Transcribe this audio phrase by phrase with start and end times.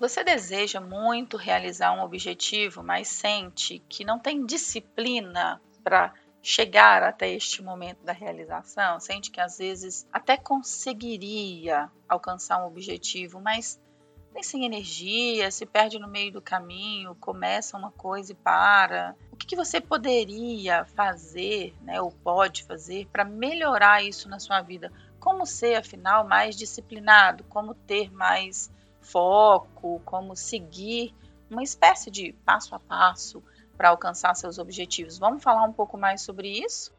[0.00, 7.28] Você deseja muito realizar um objetivo, mas sente que não tem disciplina para chegar até
[7.28, 8.98] este momento da realização?
[8.98, 13.78] Sente que às vezes até conseguiria alcançar um objetivo, mas
[14.32, 19.14] tem sem energia, se perde no meio do caminho, começa uma coisa e para.
[19.30, 24.90] O que, você poderia fazer, né, ou pode fazer, para melhorar isso na sua vida?
[25.18, 27.44] Como ser, afinal, mais disciplinado?
[27.44, 28.70] Como ter mais
[29.00, 31.14] foco, como seguir
[31.50, 33.42] uma espécie de passo a passo
[33.76, 35.18] para alcançar seus objetivos.
[35.18, 36.92] Vamos falar um pouco mais sobre isso?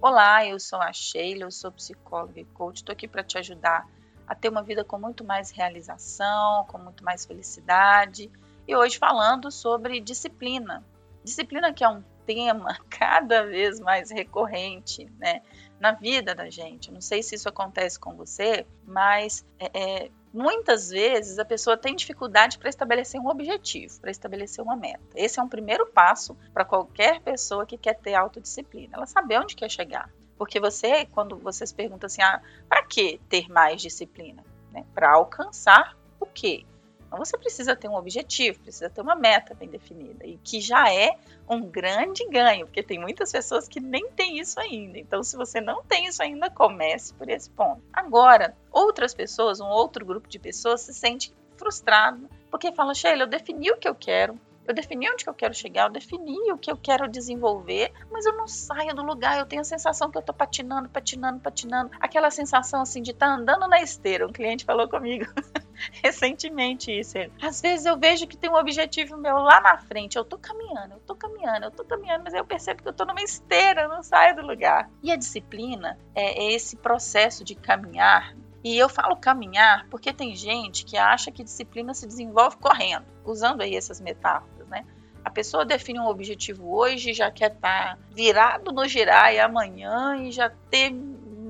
[0.00, 2.78] Olá, eu sou a Sheila, eu sou psicóloga e coach.
[2.78, 3.86] Estou aqui para te ajudar
[4.26, 8.28] a ter uma vida com muito mais realização, com muito mais felicidade.
[8.66, 10.84] E hoje falando sobre disciplina.
[11.22, 15.42] Disciplina que é um tema cada vez mais recorrente né,
[15.80, 16.90] na vida da gente.
[16.90, 21.94] Não sei se isso acontece com você, mas é, é, muitas vezes a pessoa tem
[21.94, 25.02] dificuldade para estabelecer um objetivo, para estabelecer uma meta.
[25.14, 28.96] Esse é um primeiro passo para qualquer pessoa que quer ter autodisciplina.
[28.96, 30.10] Ela saber onde quer chegar.
[30.38, 34.42] Porque você, quando vocês perguntam assim, ah, para que ter mais disciplina?
[34.72, 34.84] Né?
[34.94, 36.64] Para alcançar o quê?
[37.12, 40.90] Então você precisa ter um objetivo, precisa ter uma meta bem definida e que já
[40.90, 41.10] é
[41.46, 44.98] um grande ganho, porque tem muitas pessoas que nem têm isso ainda.
[44.98, 47.82] Então, se você não tem isso ainda, comece por esse ponto.
[47.92, 53.26] Agora, outras pessoas, um outro grupo de pessoas se sente frustrado porque fala, Sheila, eu
[53.26, 56.56] defini o que eu quero, eu defini onde que eu quero chegar, eu defini o
[56.56, 59.38] que eu quero desenvolver, mas eu não saio do lugar.
[59.38, 61.90] Eu tenho a sensação que eu tô patinando, patinando, patinando.
[62.00, 64.26] Aquela sensação assim de estar tá andando na esteira.
[64.26, 65.26] Um cliente falou comigo
[66.02, 67.18] recentemente isso.
[67.40, 70.16] Às vezes eu vejo que tem um objetivo meu lá na frente.
[70.16, 72.92] Eu tô caminhando, eu tô caminhando, eu tô caminhando, mas aí eu percebo que eu
[72.92, 74.90] tô numa esteira, eu não saio do lugar.
[75.02, 80.84] E a disciplina é, esse processo de caminhar e eu falo caminhar porque tem gente
[80.84, 84.84] que acha que disciplina se desenvolve correndo, usando aí essas metáforas, né?
[85.24, 90.16] A pessoa define um objetivo hoje, já quer estar tá virado no girar e amanhã
[90.16, 90.92] e já ter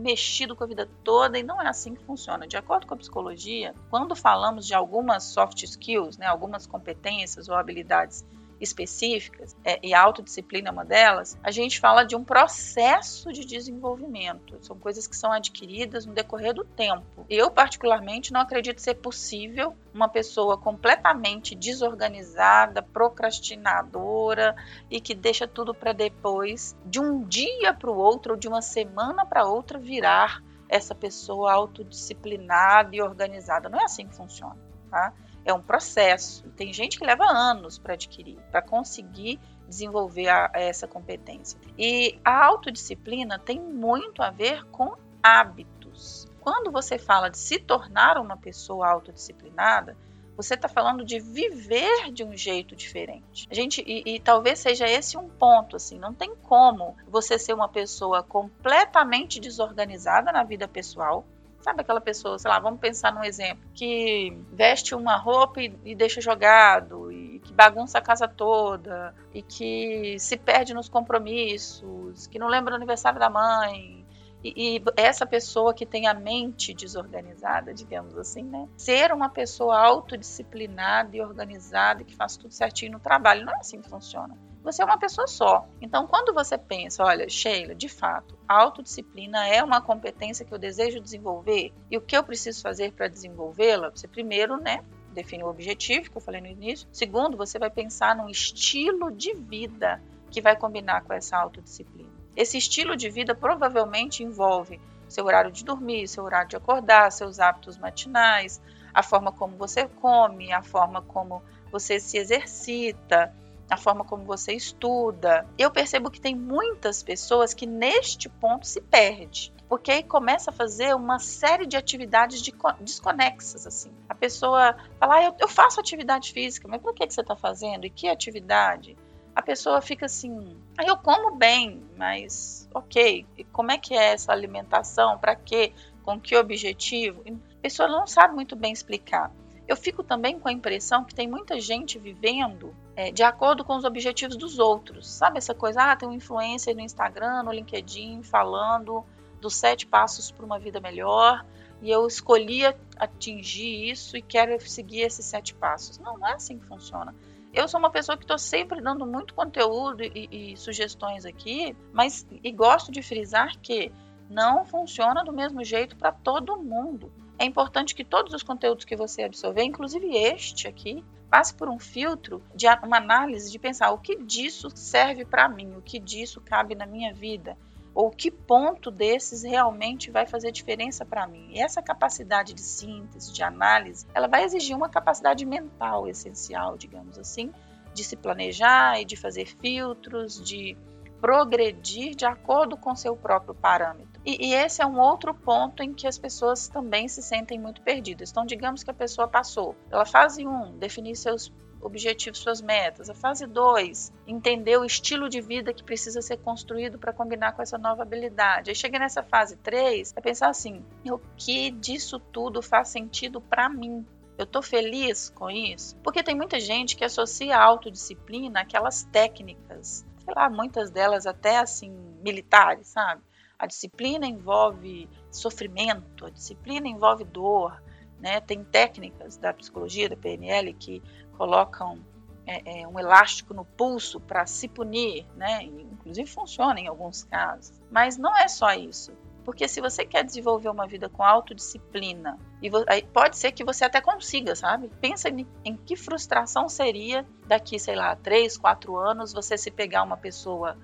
[0.02, 2.46] mexido com a vida toda e não é assim que funciona.
[2.46, 7.54] De acordo com a psicologia, quando falamos de algumas soft skills, né, algumas competências ou
[7.54, 8.24] habilidades
[8.62, 13.44] específicas, é, e a autodisciplina é uma delas, a gente fala de um processo de
[13.44, 14.56] desenvolvimento.
[14.60, 17.26] São coisas que são adquiridas no decorrer do tempo.
[17.28, 24.54] Eu, particularmente, não acredito ser possível uma pessoa completamente desorganizada, procrastinadora
[24.90, 28.62] e que deixa tudo para depois, de um dia para o outro ou de uma
[28.62, 33.68] semana para outra, virar essa pessoa autodisciplinada e organizada.
[33.68, 34.56] Não é assim que funciona,
[34.90, 35.12] tá?
[35.44, 36.44] É um processo.
[36.56, 41.58] Tem gente que leva anos para adquirir, para conseguir desenvolver a, essa competência.
[41.78, 46.26] E a autodisciplina tem muito a ver com hábitos.
[46.40, 49.96] Quando você fala de se tornar uma pessoa autodisciplinada,
[50.36, 53.46] você está falando de viver de um jeito diferente.
[53.50, 55.98] A gente e, e, talvez seja esse um ponto assim.
[55.98, 61.24] Não tem como você ser uma pessoa completamente desorganizada na vida pessoal
[61.62, 65.94] Sabe aquela pessoa, sei lá, vamos pensar num exemplo, que veste uma roupa e, e
[65.94, 72.38] deixa jogado, e que bagunça a casa toda, e que se perde nos compromissos, que
[72.38, 74.04] não lembra o aniversário da mãe,
[74.42, 78.68] e, e, essa pessoa que tem a mente desorganizada, digamos assim, né?
[78.76, 83.46] Ser uma pessoa autodisciplinada e organizada que faz tudo certinho no trabalho.
[83.46, 85.66] Não é assim que funciona você é uma pessoa só.
[85.80, 90.58] Então, quando você pensa, olha, Sheila, de fato, a autodisciplina é uma competência que eu
[90.58, 95.48] desejo desenvolver e o que eu preciso fazer para desenvolvê-la, você primeiro, né, define o
[95.48, 96.88] objetivo, que eu falei no início.
[96.92, 100.00] Segundo, você vai pensar num estilo de vida
[100.30, 102.10] que vai combinar com essa autodisciplina.
[102.34, 107.38] Esse estilo de vida provavelmente envolve seu horário de dormir, seu horário de acordar, seus
[107.38, 108.62] hábitos matinais,
[108.94, 113.34] a forma como você come, a forma como você se exercita,
[113.72, 115.46] a forma como você estuda.
[115.56, 120.52] Eu percebo que tem muitas pessoas que neste ponto se perde, porque aí começa a
[120.52, 123.90] fazer uma série de atividades de, desconexas assim.
[124.08, 127.34] A pessoa fala: ah, eu, eu, faço atividade física, mas por que, que você está
[127.34, 127.86] fazendo?
[127.86, 128.96] E que atividade?
[129.34, 134.12] A pessoa fica assim: ah, eu como bem, mas ok, e como é que é
[134.12, 135.18] essa alimentação?
[135.18, 135.72] Para quê?
[136.02, 137.22] Com que objetivo?
[137.26, 139.32] A pessoa não sabe muito bem explicar.
[139.66, 143.76] Eu fico também com a impressão que tem muita gente vivendo é, de acordo com
[143.76, 145.08] os objetivos dos outros.
[145.08, 145.82] Sabe essa coisa?
[145.82, 149.04] Ah, tem um influencer no Instagram, no LinkedIn, falando
[149.40, 151.44] dos sete passos para uma vida melhor
[151.82, 152.62] e eu escolhi
[152.96, 155.98] atingir isso e quero seguir esses sete passos.
[155.98, 157.12] Não, não é assim que funciona.
[157.52, 162.26] Eu sou uma pessoa que estou sempre dando muito conteúdo e, e, sugestões aqui, mas
[162.30, 163.92] e gosto de frisar que
[164.30, 167.12] não funciona do mesmo jeito para todo mundo.
[167.42, 171.76] É importante que todos os conteúdos que você absorver, inclusive este aqui, passe por um
[171.76, 176.40] filtro de uma análise de pensar o que disso serve para mim, o que disso
[176.40, 177.58] cabe na minha vida,
[177.92, 181.48] ou que ponto desses realmente vai fazer diferença para mim.
[181.50, 187.18] E essa capacidade de síntese, de análise, ela vai exigir uma capacidade mental essencial, digamos
[187.18, 187.52] assim,
[187.92, 190.76] de se planejar e de fazer filtros, de
[191.20, 194.11] progredir de acordo com seu próprio parâmetro.
[194.24, 197.82] E, e, esse é um outro ponto em que as pessoas também se sentem muito
[197.82, 198.30] perdidas.
[198.30, 203.10] Então, digamos que a pessoa passou pela fase 1, definir seus objetivos, suas metas.
[203.10, 207.62] A fase 2, entender o estilo de vida que precisa ser construído para combinar com
[207.62, 208.70] essa nova habilidade.
[208.70, 213.68] Aí chega nessa fase 3, é pensar assim: o que disso tudo faz sentido para
[213.68, 214.06] mim?
[214.38, 215.96] Eu estou feliz com isso?
[215.96, 221.58] Porque tem muita gente que associa a autodisciplina àquelas técnicas sei lá, muitas delas até
[221.58, 221.90] assim
[222.22, 223.22] militares, sabe?
[223.62, 227.80] A disciplina envolve sofrimento, a disciplina envolve dor,
[228.18, 228.40] né?
[228.40, 231.00] Tem técnicas da psicologia, da PNL, que
[231.38, 232.00] colocam
[232.44, 235.62] é, é, um elástico no pulso para se punir, né?
[235.62, 237.80] Inclusive funciona em alguns casos.
[237.88, 239.12] Mas não é só isso.
[239.44, 242.68] Porque se você quer desenvolver uma vida com autodisciplina, e
[243.12, 244.90] pode ser que você até consiga, sabe?
[245.00, 250.02] Pensa em, em que frustração seria daqui, sei lá, três, quatro anos, você se pegar
[250.02, 250.76] uma pessoa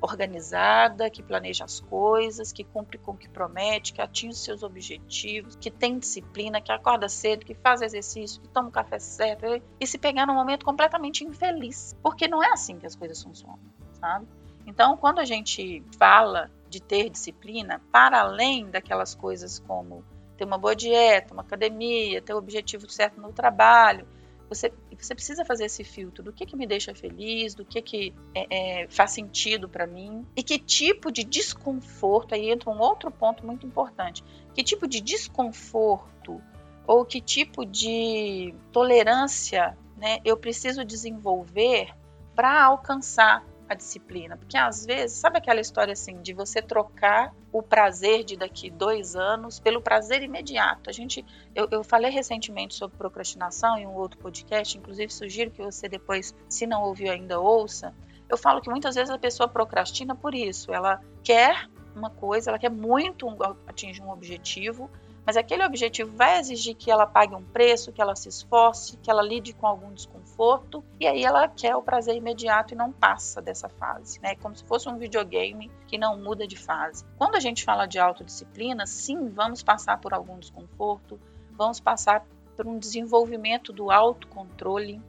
[0.00, 4.62] organizada, que planeja as coisas, que cumpre com o que promete, que atinge os seus
[4.62, 9.62] objetivos, que tem disciplina, que acorda cedo, que faz exercício, que toma o café certo,
[9.78, 11.96] e se pegar num momento completamente infeliz.
[12.02, 13.60] Porque não é assim que as coisas funcionam,
[13.94, 14.26] sabe?
[14.66, 20.04] Então, quando a gente fala de ter disciplina, para além daquelas coisas como
[20.36, 24.06] ter uma boa dieta, uma academia, ter o objetivo certo no trabalho,
[24.50, 28.12] você, você precisa fazer esse filtro do que, que me deixa feliz, do que, que
[28.34, 33.12] é, é, faz sentido para mim e que tipo de desconforto, aí entra um outro
[33.12, 36.42] ponto muito importante, que tipo de desconforto
[36.84, 41.94] ou que tipo de tolerância né, eu preciso desenvolver
[42.34, 44.36] para alcançar a disciplina.
[44.36, 49.14] Porque às vezes, sabe aquela história assim, de você trocar o prazer de daqui dois
[49.14, 50.90] anos pelo prazer imediato?
[50.90, 51.24] A gente,
[51.54, 56.34] eu, eu falei recentemente sobre procrastinação em um outro podcast, inclusive sugiro que você depois,
[56.48, 57.94] se não ouviu ainda, ouça.
[58.28, 60.72] Eu falo que muitas vezes a pessoa procrastina por isso.
[60.72, 63.28] Ela quer uma coisa, ela quer muito
[63.68, 64.90] atingir um objetivo,
[65.24, 69.10] mas aquele objetivo vai exigir que ela pague um preço, que ela se esforce, que
[69.10, 73.40] ela lide com algum desconforto, e aí ela quer o prazer imediato e não passa
[73.40, 74.34] dessa fase, né?
[74.36, 77.04] Como se fosse um videogame que não muda de fase.
[77.16, 81.20] Quando a gente fala de autodisciplina, sim, vamos passar por algum desconforto,
[81.52, 82.24] vamos passar
[82.56, 85.00] por um desenvolvimento do autocontrole.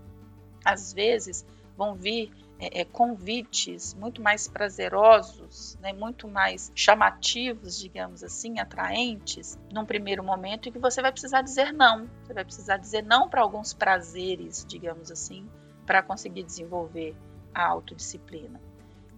[0.64, 2.32] Às vezes vão vir
[2.62, 10.24] é, é, convites muito mais prazerosos, né, muito mais chamativos, digamos assim, atraentes, num primeiro
[10.24, 12.08] momento, e que você vai precisar dizer não.
[12.24, 15.50] Você vai precisar dizer não para alguns prazeres, digamos assim,
[15.88, 17.16] para conseguir desenvolver
[17.52, 18.62] a autodisciplina.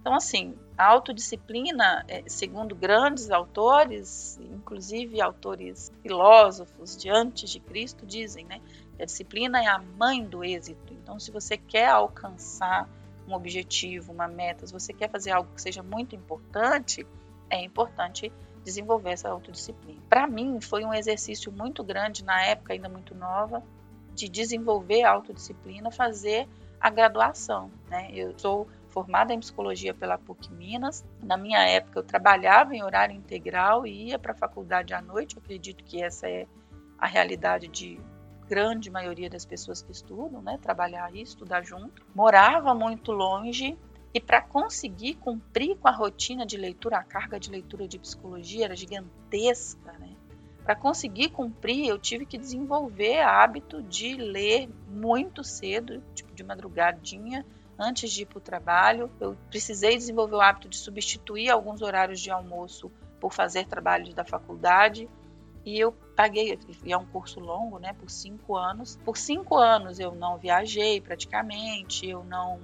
[0.00, 8.06] Então, assim, a autodisciplina, é, segundo grandes autores, inclusive autores filósofos de antes de Cristo,
[8.06, 8.60] dizem né,
[8.96, 10.94] que a disciplina é a mãe do êxito.
[10.94, 12.88] Então, se você quer alcançar
[13.26, 17.06] um objetivo, uma meta, se você quer fazer algo que seja muito importante,
[17.50, 18.32] é importante
[18.64, 20.00] desenvolver essa autodisciplina.
[20.08, 23.62] Para mim, foi um exercício muito grande, na época ainda muito nova,
[24.14, 26.48] de desenvolver a autodisciplina, fazer
[26.80, 27.70] a graduação.
[27.88, 28.10] Né?
[28.12, 31.04] Eu sou formada em psicologia pela PUC Minas.
[31.22, 35.36] Na minha época, eu trabalhava em horário integral e ia para a faculdade à noite.
[35.36, 36.46] Eu acredito que essa é
[36.96, 38.00] a realidade de
[38.48, 43.76] grande maioria das pessoas que estudam, né, trabalhar e estudar junto, morava muito longe
[44.14, 48.66] e para conseguir cumprir com a rotina de leitura, a carga de leitura de psicologia
[48.66, 50.14] era gigantesca, né?
[50.62, 57.44] Para conseguir cumprir, eu tive que desenvolver hábito de ler muito cedo, tipo de madrugadinha,
[57.78, 59.10] antes de ir para o trabalho.
[59.20, 64.24] Eu precisei desenvolver o hábito de substituir alguns horários de almoço por fazer trabalhos da
[64.24, 65.08] faculdade.
[65.64, 68.98] E eu paguei, e é um curso longo, né, por cinco anos.
[69.04, 72.60] Por cinco anos eu não viajei praticamente, eu não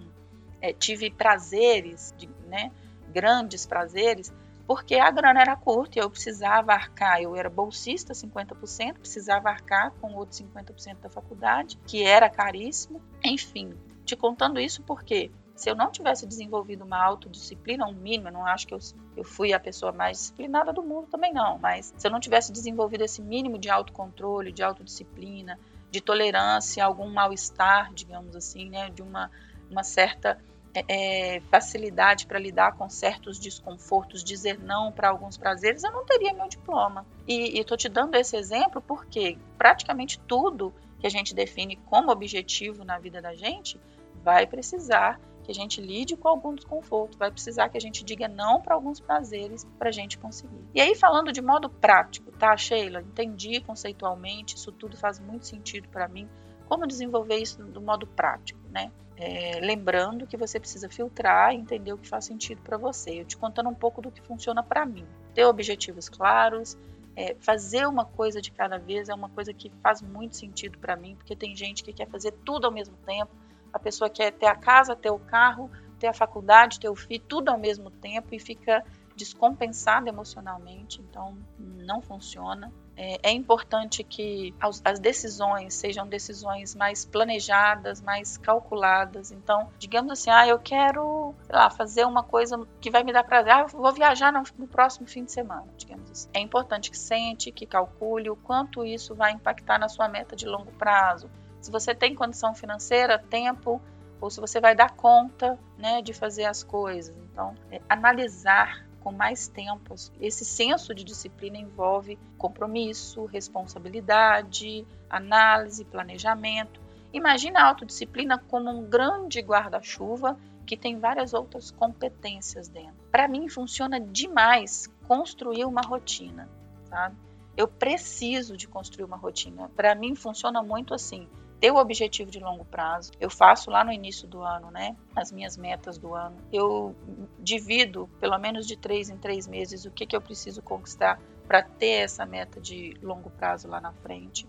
[0.60, 2.70] é, tive prazeres, de, né,
[3.08, 4.32] grandes prazeres,
[4.66, 7.20] porque a grana era curta e eu precisava arcar.
[7.20, 13.02] Eu era bolsista 50%, precisava arcar com outros 50% da faculdade, que era caríssimo.
[13.24, 15.30] Enfim, te contando isso porque
[15.60, 18.78] se eu não tivesse desenvolvido uma autodisciplina, um mínimo, eu não acho que eu,
[19.14, 22.50] eu fui a pessoa mais disciplinada do mundo também não, mas se eu não tivesse
[22.50, 28.88] desenvolvido esse mínimo de autocontrole, de autodisciplina, de tolerância a algum mal-estar, digamos assim, né,
[28.88, 29.30] de uma,
[29.70, 35.84] uma certa é, é facilidade para lidar com certos desconfortos, dizer não para alguns prazeres,
[35.84, 37.04] eu não teria meu diploma.
[37.28, 42.82] E estou te dando esse exemplo porque praticamente tudo que a gente define como objetivo
[42.82, 43.78] na vida da gente
[44.24, 48.28] vai precisar que a gente lide com algum desconforto, vai precisar que a gente diga
[48.28, 50.64] não para alguns prazeres para a gente conseguir.
[50.72, 53.00] E aí, falando de modo prático, tá, Sheila?
[53.00, 56.28] Entendi conceitualmente, isso tudo faz muito sentido para mim.
[56.68, 58.92] Como desenvolver isso do modo prático, né?
[59.16, 63.20] É, lembrando que você precisa filtrar e entender o que faz sentido para você.
[63.20, 65.04] Eu te contando um pouco do que funciona para mim.
[65.34, 66.78] Ter objetivos claros,
[67.16, 70.94] é, fazer uma coisa de cada vez é uma coisa que faz muito sentido para
[70.94, 73.32] mim, porque tem gente que quer fazer tudo ao mesmo tempo
[73.72, 77.22] a pessoa quer ter a casa, ter o carro, ter a faculdade, ter o filho,
[77.28, 78.84] tudo ao mesmo tempo e fica
[79.14, 82.72] descompensada emocionalmente, então não funciona.
[82.96, 89.30] É, é importante que as, decisões sejam decisões mais planejadas, mais calculadas.
[89.30, 93.24] Então, digamos assim, ah, eu quero, sei lá, fazer uma coisa que vai me dar
[93.24, 93.52] prazer.
[93.52, 96.28] Ah, vou viajar no, no próximo fim de semana, digamos assim.
[96.32, 100.46] É importante que sente, que calcule o quanto isso vai impactar na sua meta de
[100.46, 103.80] longo prazo se você tem condição financeira, tempo,
[104.20, 107.16] ou se você vai dar conta né, de fazer as coisas.
[107.16, 109.94] Então, é, analisar com mais tempo.
[110.20, 116.80] Esse senso de disciplina envolve compromisso, responsabilidade, análise, planejamento.
[117.12, 122.94] Imagina a autodisciplina como um grande guarda-chuva que tem várias outras competências dentro.
[123.10, 126.48] Para mim funciona demais construir uma rotina,
[126.84, 127.16] sabe?
[127.56, 129.68] Eu preciso de construir uma rotina.
[129.74, 131.26] Para mim funciona muito assim
[131.60, 133.12] ter o objetivo de longo prazo.
[133.20, 134.96] Eu faço lá no início do ano, né?
[135.14, 136.36] As minhas metas do ano.
[136.50, 136.96] Eu
[137.38, 141.62] divido pelo menos de três em três meses o que, que eu preciso conquistar para
[141.62, 144.48] ter essa meta de longo prazo lá na frente.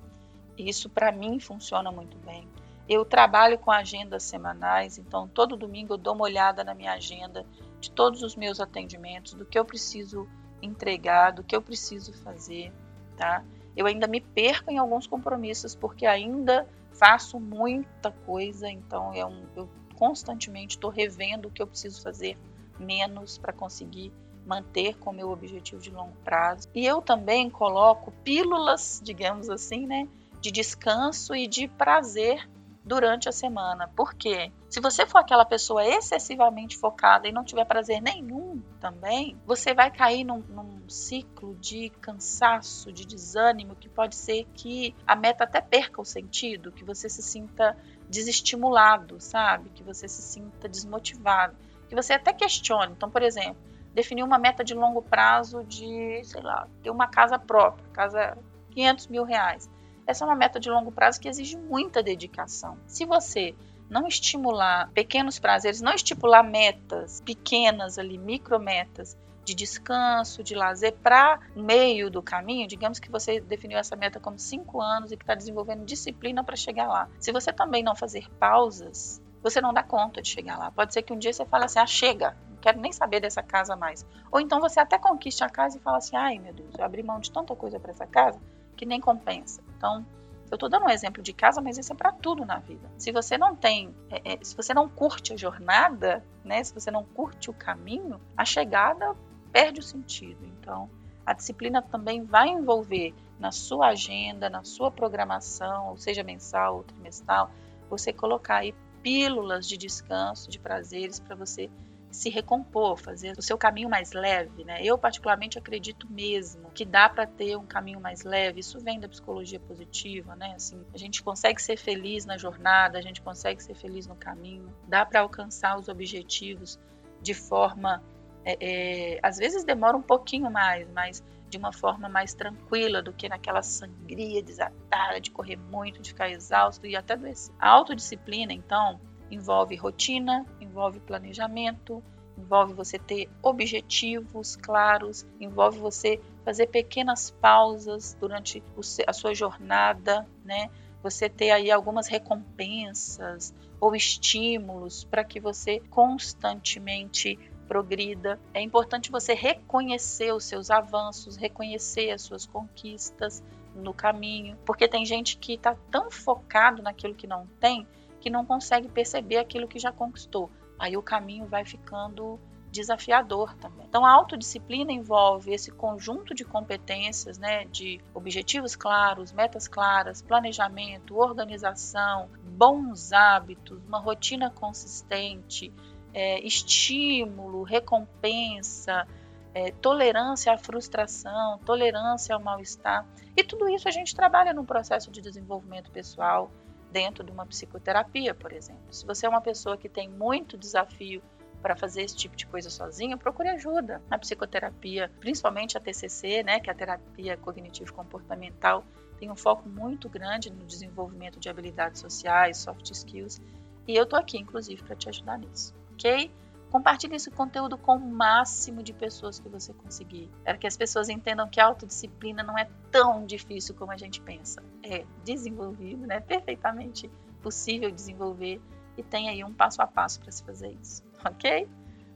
[0.58, 2.48] Isso para mim funciona muito bem.
[2.88, 7.46] Eu trabalho com agendas semanais, então todo domingo eu dou uma olhada na minha agenda
[7.80, 10.27] de todos os meus atendimentos, do que eu preciso
[10.62, 12.72] entregar, do que eu preciso fazer,
[13.18, 13.44] tá?
[13.75, 19.70] Eu ainda me perco em alguns compromissos porque ainda faço muita coisa, então eu, eu
[19.96, 22.38] constantemente estou revendo o que eu preciso fazer
[22.80, 24.12] menos para conseguir
[24.46, 26.68] manter com meu objetivo de longo prazo.
[26.74, 30.08] E eu também coloco pílulas, digamos assim, né,
[30.40, 32.50] de descanso e de prazer
[32.84, 33.88] durante a semana.
[33.96, 34.52] Por quê?
[34.70, 39.92] Se você for aquela pessoa excessivamente focada e não tiver prazer nenhum também, você vai
[39.92, 45.62] cair num, num, ciclo de cansaço, de desânimo, que pode ser que a meta até
[45.62, 47.78] perca o sentido, que você se sinta
[48.10, 49.70] desestimulado, sabe?
[49.70, 51.56] Que você se sinta desmotivado,
[51.88, 52.92] que você até questione.
[52.92, 53.58] Então, por exemplo,
[53.94, 58.38] definir uma meta de longo prazo de, sei lá, ter uma casa própria, casa
[58.72, 59.70] 500 mil reais
[60.05, 62.77] essa é uma meta de longo prazo que exige muita dedicação.
[62.88, 63.55] Se você
[63.89, 71.39] não estimular pequenos prazeres, não estipular metas pequenas ali, micrometas de descanso, de lazer para
[71.55, 75.36] meio do caminho, digamos que você definiu essa meta como cinco anos e que está
[75.36, 77.10] desenvolvendo disciplina para chegar lá.
[77.20, 80.72] Se você também não fazer pausas, você não dá conta de chegar lá.
[80.72, 83.41] Pode ser que um dia você fale assim, ah, chega, não quero nem saber dessa
[83.41, 84.05] casa mais.
[84.31, 87.03] Ou então você até conquiste a casa e fala assim, ai meu Deus, eu abri
[87.03, 88.39] mão de tanta coisa para essa casa
[88.82, 89.62] que nem compensa.
[89.78, 90.04] Então,
[90.50, 92.90] eu estou dando um exemplo de casa, mas isso é para tudo na vida.
[92.98, 96.90] Se você não tem, é, é, se você não curte a jornada, né, se você
[96.90, 99.16] não curte o caminho, a chegada
[99.52, 100.44] perde o sentido.
[100.44, 100.90] Então,
[101.24, 106.84] a disciplina também vai envolver na sua agenda, na sua programação, ou seja mensal ou
[106.84, 107.52] trimestral,
[107.88, 108.74] você colocar aí
[109.04, 111.70] pílulas de descanso, de prazeres para você
[112.12, 114.84] se recompor, fazer o seu caminho mais leve, né?
[114.84, 118.60] Eu particularmente acredito mesmo que dá para ter um caminho mais leve.
[118.60, 120.53] Isso vem da psicologia positiva, né?
[120.56, 124.74] Assim, a gente consegue ser feliz na jornada, a gente consegue ser feliz no caminho.
[124.88, 126.77] Dá para alcançar os objetivos
[127.22, 128.03] de forma,
[128.44, 133.13] é, é, às vezes demora um pouquinho mais, mas de uma forma mais tranquila do
[133.13, 137.53] que naquela sangria desatada de correr muito, de ficar exausto e até adoecer.
[137.60, 139.00] A autodisciplina, então,
[139.32, 142.04] envolve rotina, envolve planejamento,
[142.38, 148.62] envolve você ter objetivos claros, envolve você fazer pequenas pausas durante
[149.08, 150.70] a sua jornada, né?
[151.04, 158.40] Você ter aí algumas recompensas ou estímulos para que você constantemente progrida.
[158.54, 163.42] É importante você reconhecer os seus avanços, reconhecer as suas conquistas
[163.74, 167.88] no caminho, porque tem gente que está tão focado naquilo que não tem
[168.22, 170.50] que não consegue perceber aquilo que já conquistou.
[170.80, 172.40] Aí o caminho vai ficando
[172.72, 173.86] desafiador também.
[173.88, 181.18] Então a autodisciplina envolve esse conjunto de competências, né, de objetivos claros, metas claras, planejamento,
[181.18, 185.74] organização, bons hábitos, uma rotina consistente,
[186.13, 189.06] é, estímulo, recompensa,
[189.54, 193.06] é, tolerância à frustração, tolerância ao mal-estar.
[193.36, 196.50] E tudo isso a gente trabalha num processo de desenvolvimento pessoal
[196.92, 198.84] dentro de uma psicoterapia, por exemplo.
[198.92, 201.22] Se você é uma pessoa que tem muito desafio
[201.62, 204.02] para fazer esse tipo de coisa sozinho, procure ajuda.
[204.10, 208.84] A psicoterapia, principalmente a TCC, né, que é a terapia cognitivo comportamental,
[209.20, 213.40] tem um foco muito grande no desenvolvimento de habilidades sociais, soft skills,
[213.88, 216.32] e eu tô aqui inclusive para te ajudar nisso, OK?
[216.72, 220.30] Compartilhe esse conteúdo com o máximo de pessoas que você conseguir.
[220.46, 224.22] Quero que as pessoas entendam que a autodisciplina não é tão difícil como a gente
[224.22, 224.63] pensa.
[224.82, 226.22] É desenvolvido, né?
[226.22, 227.12] Perfeitamente
[227.42, 228.62] possível desenvolver
[228.98, 231.68] e tem aí um passo a passo para se fazer isso, ok?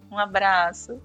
[0.09, 1.01] Um abraço.